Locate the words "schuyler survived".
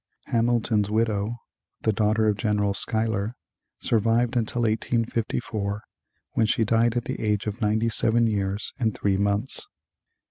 2.73-4.35